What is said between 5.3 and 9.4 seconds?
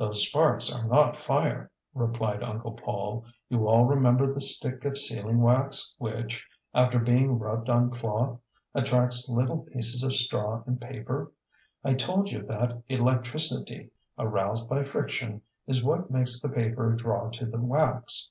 wax which, after being rubbed on cloth, attracts